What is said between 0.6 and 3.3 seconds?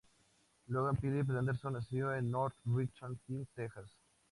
Logan Phillip Henderson nació en North Richland